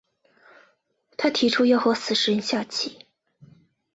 [1.15, 3.05] 他提出要和死神下棋。